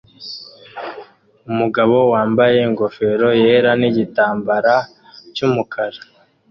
Umugore 1.49 1.97
wambaye 2.13 2.57
ingofero 2.67 3.29
yera 3.43 3.71
nigitambara 3.79 4.75
cyumukara 5.33 5.99